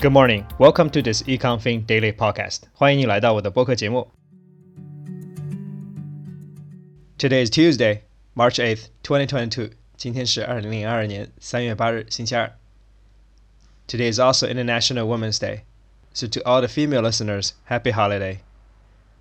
[0.00, 2.62] Good morning, welcome to this EconFin Daily Podcast.
[2.72, 4.10] 欢迎你来到我的播客节目。
[7.18, 8.00] Today is Tuesday,
[8.34, 9.70] March 8th, 2022.
[9.96, 12.52] 今天是二零零二年三月八日，星期二。
[13.86, 15.60] Today is also International Women's Day.
[16.12, 18.38] So to all the female listeners, happy holiday.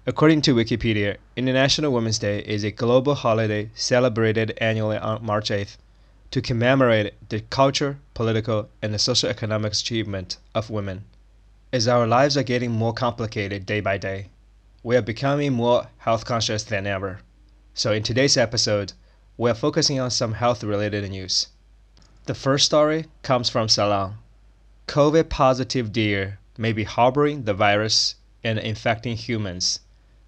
[0.05, 5.77] According to Wikipedia, International Women's Day is a global holiday celebrated annually on March 8th
[6.30, 11.04] to commemorate the culture, political, and social economic achievement of women.
[11.72, 14.30] As our lives are getting more complicated day by day,
[14.82, 17.20] we are becoming more health conscious than ever.
[17.74, 18.92] So, in today's episode,
[19.36, 21.48] we are focusing on some health related news.
[22.24, 24.18] The first story comes from Salon.
[24.88, 29.80] COVID positive deer may be harboring the virus and infecting humans,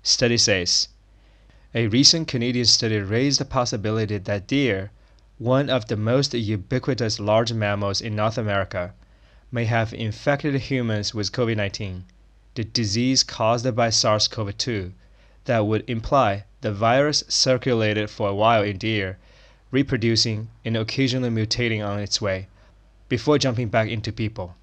[0.02, 0.88] study says.
[1.74, 4.91] A recent Canadian study raised the possibility that deer
[5.38, 8.95] one of the most ubiquitous large mammals in North America,
[9.52, 12.05] may have infected humans with COVID 19,
[12.55, 14.91] the disease caused by SARS CoV 2,
[15.46, 19.20] that would imply the virus circulated for a while in deer,
[19.70, 22.48] reproducing and occasionally mutating on its way,
[23.07, 24.55] before jumping back into people.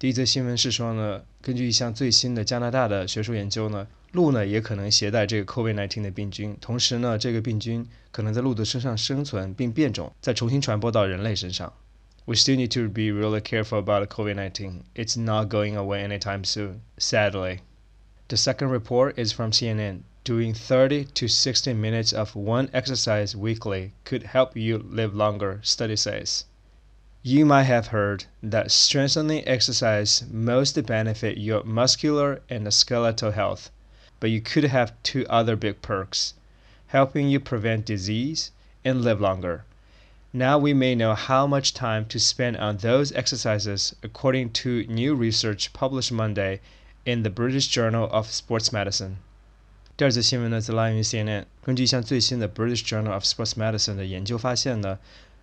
[0.00, 11.72] 第一则新闻是说呢，根据一项最新的加拿大的学术研究呢， 鹿呢也可能携带这个 COVID-19 的病菌，同时呢，这个病菌可能在鹿的身上生存并变种，再重新传播到人类身上。
[12.26, 14.82] We still need to be really careful about COVID-19.
[14.94, 17.58] It's not going away anytime soon, sadly.
[18.28, 20.04] The second report is from CNN.
[20.24, 25.96] Doing 30 to 60 minutes of one exercise weekly could help you live longer, study
[25.96, 26.44] says.
[27.22, 33.70] You might have heard that strengthening exercise most benefit your muscular and skeletal health,
[34.20, 36.34] but you could have two other big perks,
[36.88, 38.50] helping you prevent disease
[38.84, 39.64] and live longer.
[40.32, 45.14] Now we may know how much time to spend on those exercises according to new
[45.14, 46.60] research published Monday
[47.04, 49.18] in the British Journal of Sports Medicine.
[49.96, 51.44] 第二则新闻呢，则来源于 CNN。
[51.62, 54.98] 根据一项最新的 British Journal of Sports Medicine 的研究发现呢，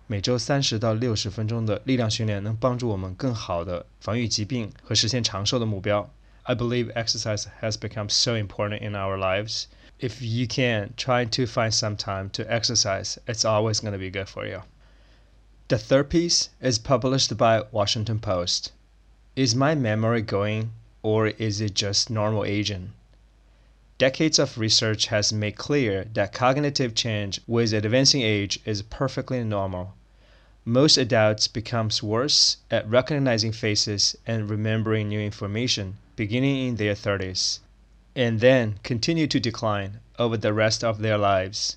[0.06, 6.10] 每周三十到六十分钟的力量训练能帮助我们更好的防御疾病和实现长寿的目标。
[6.49, 9.67] I believe exercise has become so important in our lives.
[9.99, 13.19] If you can, try to find some time to exercise.
[13.27, 14.63] It's always going to be good for you.
[15.67, 18.71] The third piece is published by Washington Post.
[19.35, 20.71] Is my memory going
[21.03, 22.93] or is it just normal aging?
[23.97, 29.95] Decades of research has made clear that cognitive change with advancing age is perfectly normal.
[30.63, 37.60] Most adults becomes worse at recognizing faces and remembering new information beginning in their 30s,
[38.14, 41.76] and then continue to decline over the rest of their lives.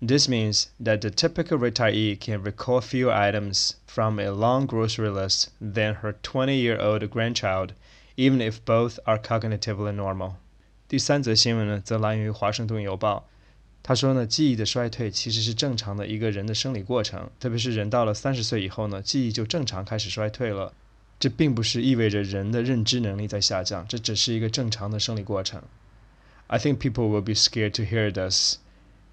[0.00, 5.48] This means that the typical retiree can recall fewer items from a long grocery list
[5.60, 7.72] than her 20 year old grandchild,
[8.16, 10.34] even if both are cognitively normal.
[10.88, 13.28] 第三则新闻呢，则来源于《华盛顿邮报》。
[13.82, 20.72] 他说呢，记忆的衰退其实是正常的一个人的生理过程，特别是人到了三十岁以后呢，记忆就正常开始衰退了。
[21.23, 25.63] 这并不是意味着人的认知能力在下降，这只是一个正常的生理过程。
[26.47, 28.57] I think people will be scared to hear this.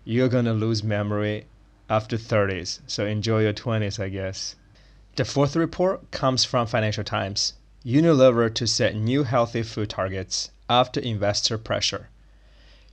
[0.04, 1.44] You're gonna lose memory
[1.86, 4.54] after 30s, so enjoy your 20s, I guess.
[5.14, 7.52] The fourth report comes from Financial Times.
[7.84, 12.08] Unilever to set new healthy food targets after investor pressure.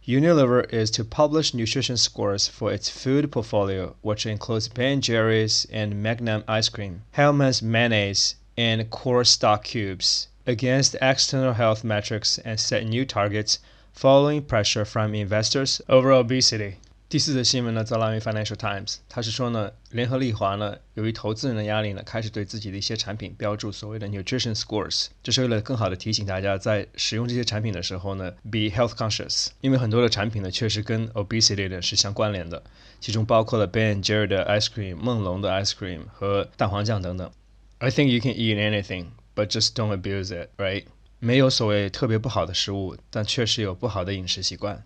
[0.05, 6.03] Unilever is to publish nutrition scores for its food portfolio, which includes Ben Jerry's and
[6.03, 12.83] Magnum ice cream, Hellmann's mayonnaise, and Knorr stock cubes against external health metrics and set
[12.83, 13.59] new targets
[13.93, 16.73] following pressure from investors over obesity.
[17.09, 18.97] 第四则新闻呢，则来源于 Financial Times。
[19.07, 32.61] 他是说呢，联合利华呢，由于投资人的压力呢，开始对自己的一些产品标注所谓的 nutrition scores，这是为了更好的提醒大家在使用这些产品的时候呢，be health conscious，因为很多的产品呢，确实跟 obesity 呢是相关联的，
[32.99, 37.31] 其中包括了 Ben Jerry 的 ice cream、梦龙的 ice cream 和蛋黄酱等等。
[37.80, 40.86] I think you can eat anything, but just don't abuse it, right?
[41.18, 44.82] 没有所谓特别不好的食物，但确实有不好的饮食习惯。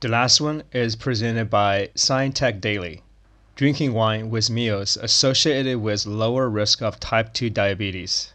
[0.00, 3.02] The last one is presented by SciTech Daily.
[3.56, 8.32] Drinking wine with meals associated with lower risk of type 2 diabetes.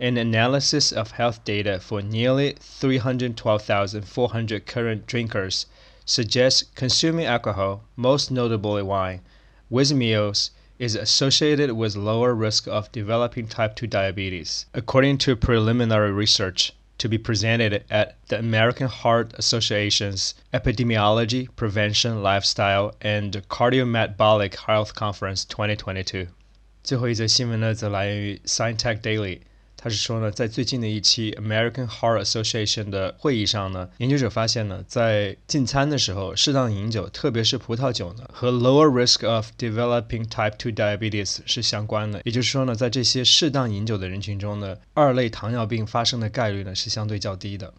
[0.00, 5.66] An analysis of health data for nearly 312,400 current drinkers
[6.04, 9.20] suggests consuming alcohol, most notably wine,
[9.68, 16.10] with meals is associated with lower risk of developing type 2 diabetes, according to preliminary
[16.10, 24.94] research to be presented at the American Heart Association's Epidemiology, Prevention, Lifestyle, and Cardiometabolic Health
[24.94, 26.28] Conference 2022.
[26.82, 29.40] 最后一则新闻呢，则来源于 SciTech Daily。
[29.77, 42.21] 他是说呢，在最近的一期 American Heart Association 的会议上呢，研究者发现呢，在进餐的时候，适当饮酒，特别是葡萄酒呢，和 lower risk of developing type 2 diabetes 是相关的。
[42.25, 47.73] 也就是说呢，在这些适当饮酒的人群中呢，二类糖尿病发生的概率呢是相对较低的。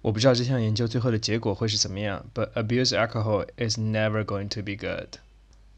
[0.00, 5.18] 我不知道这项研究最后的结果会是怎么样，but abuse alcohol is never going to be good。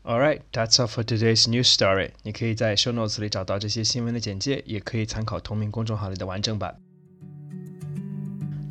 [0.02, 2.12] All right, that's all for today's news story.
[2.22, 6.80] 你可以在 show notes 里找到这些新闻的简介，也可以参考同名公众号里的完整版。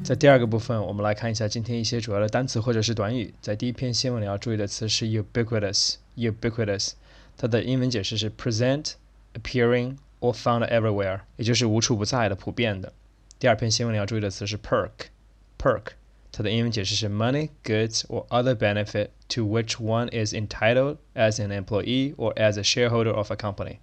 [0.04, 3.32] 在第二个部分，我们来看一下今天一些主要的单词或者是短语。
[3.42, 6.94] 在第一篇新闻里要注意的词是 ubiquitous，ubiquitous，
[7.38, 8.94] 它的英文解释是 present,
[9.36, 12.92] appearing or found everywhere，也就是无处不在的、普遍的。
[13.38, 15.92] 第二篇新闻里要注意的词是 perk，perk。
[16.33, 22.59] 它的英文解释是 money, goods, or other benefit to which one is entitled as an employee or as
[22.59, 23.79] a shareholder of a company，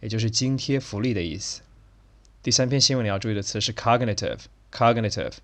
[0.00, 1.62] 也就是津贴、福利的意思。
[2.42, 5.34] 第三篇新闻你要注意的词是 cognitive，cognitive，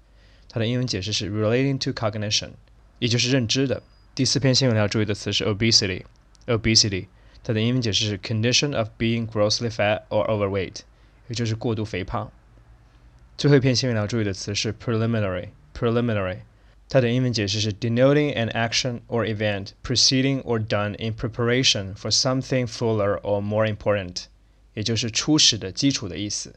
[0.48, 2.50] 它的英文解释是 relating to cognition，
[2.98, 3.80] 也就是认知的。
[4.16, 7.06] 第四篇新闻你要注意的词是 obesity，obesity，
[7.44, 10.80] 它的英文解释是 condition of being grossly fat or overweight，
[11.28, 12.32] 也就是过度肥胖。
[13.36, 15.50] 最后一篇新闻你要注意的词是 preliminary。
[15.74, 16.38] preliminary，
[16.88, 23.66] 它的英文解释是 denoting an action or event preceding or done in preparation for something fuller or more
[23.66, 24.24] important，
[24.74, 26.54] 也就是初始的基础的意思。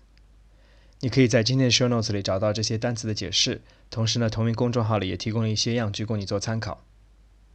[1.01, 6.83] 你可以在今天的 show notes 里找到这些单词的解释，同时呢，同名公众号里也提供了一些样句供你做参考。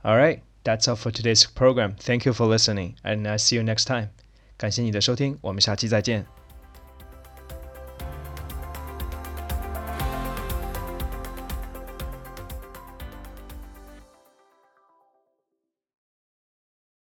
[0.02, 1.94] All right, that's all for today's program.
[1.96, 4.08] Thank you for listening, and I see you next time.
[4.56, 6.39] 感谢你的收听，我们下期再见。